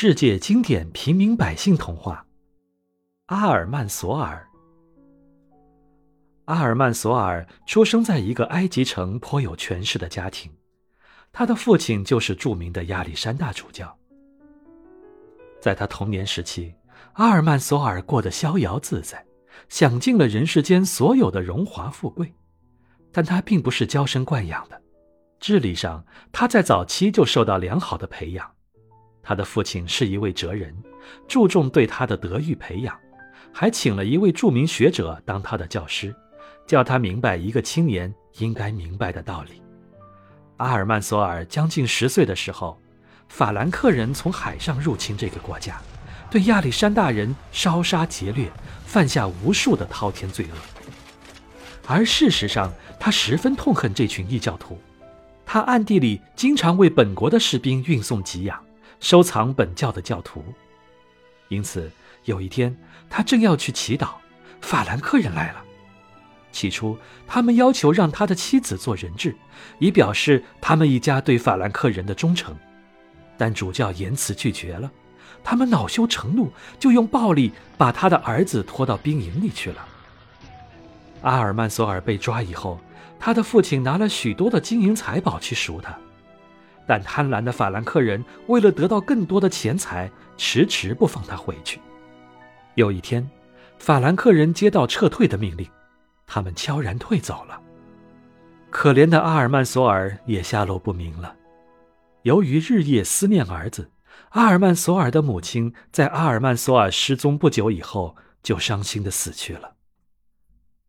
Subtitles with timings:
[0.00, 2.24] 世界经典平民百姓童话
[3.34, 4.48] 《阿尔曼索尔》。
[6.44, 10.52] 阿尔曼索尔出生在一个埃及城颇有权势的家庭，
[11.32, 13.92] 他的父亲就是著名的亚历山大主教。
[15.60, 16.72] 在他童年时期，
[17.14, 19.26] 阿尔曼索尔过得逍遥自在，
[19.68, 22.32] 享尽了人世间所有的荣华富贵，
[23.10, 24.80] 但他并不是娇生惯养的，
[25.40, 28.48] 智力上他在早期就受到良好的培养。
[29.28, 30.74] 他的父亲是一位哲人，
[31.28, 32.98] 注重对他的德育培养，
[33.52, 36.16] 还请了一位著名学者当他的教师，
[36.66, 39.60] 教他明白一个青年应该明白的道理。
[40.56, 42.80] 阿尔曼索尔将近十岁的时候，
[43.28, 45.78] 法兰克人从海上入侵这个国家，
[46.30, 48.50] 对亚历山大人烧杀劫掠，
[48.86, 50.56] 犯下无数的滔天罪恶。
[51.86, 54.78] 而事实上，他十分痛恨这群异教徒，
[55.44, 58.58] 他暗地里经常为本国的士兵运送给养。
[59.00, 60.44] 收藏本教的教徒，
[61.48, 61.90] 因此
[62.24, 62.76] 有一天，
[63.08, 64.10] 他正要去祈祷，
[64.60, 65.64] 法兰克人来了。
[66.50, 69.36] 起初，他们要求让他的妻子做人质，
[69.78, 72.56] 以表示他们一家对法兰克人的忠诚，
[73.36, 74.90] 但主教严辞拒绝了。
[75.44, 79.86] 他们恼羞成怒，就用暴力把他的儿子拖到兵营里去了。
[81.22, 82.80] 阿尔曼索尔被抓以后，
[83.20, 85.96] 他的父亲拿了许多的金银财宝去赎他。
[86.88, 91.78] 但贪婪的法兰克人为了得到更多的钱财，迟迟不放他回去。
[92.76, 93.28] 有一天，
[93.78, 95.68] 法兰克人接到撤退的命令，
[96.26, 97.60] 他们悄然退走了。
[98.70, 101.36] 可怜的阿尔曼索尔也下落不明了。
[102.22, 103.90] 由于日夜思念儿子，
[104.30, 109.74] 阿尔曼索尔的母亲在阿尔曼索尔失踪不久以后就伤心的死去了。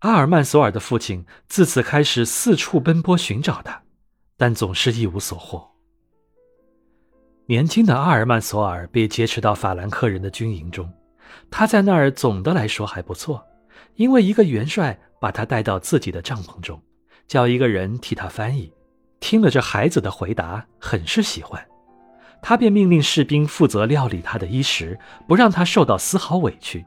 [0.00, 3.82] 阿尔曼索尔的父亲自此开始四处奔波寻找他，
[4.36, 5.72] 但总是一无所获。
[7.50, 10.86] 年轻的阿尔曼索尔被劫持到法兰克人的军营中，
[11.50, 13.42] 他在那儿总的来说还不错，
[13.94, 16.78] 因为一个元帅把他带到自己的帐篷中，
[17.26, 18.70] 叫一个人替他翻译。
[19.18, 21.66] 听了这孩子的回答，很是喜欢，
[22.42, 26.84] 他便命令士兵负责料理他的衣食，不让他受到丝毫委屈。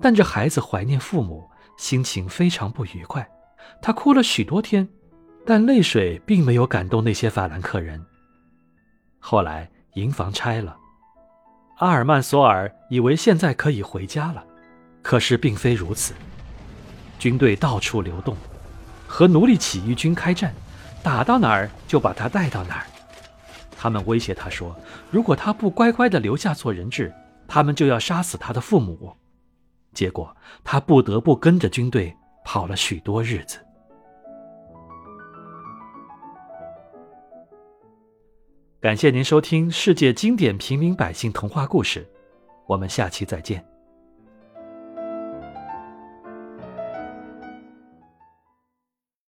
[0.00, 1.44] 但这孩子怀念父母，
[1.76, 3.28] 心情非常不愉快，
[3.82, 4.88] 他哭了许多天，
[5.44, 8.00] 但泪水并没有感动那些法兰克人。
[9.18, 10.76] 后来营房拆了，
[11.78, 14.44] 阿尔曼索尔以为现在可以回家了，
[15.02, 16.14] 可是并非如此。
[17.18, 18.36] 军队到处流动，
[19.06, 20.54] 和奴隶起义军开战，
[21.02, 22.86] 打到哪儿就把他带到哪儿。
[23.76, 24.76] 他们威胁他说，
[25.10, 27.12] 如果他不乖乖地留下做人质，
[27.46, 29.16] 他们就要杀死他的父母。
[29.94, 32.14] 结果他不得不跟着军队
[32.44, 33.58] 跑了许多日子。
[38.80, 42.00] 感谢您收听《世界经典平民百姓童话故事》，
[42.68, 43.77] 我们下期再见。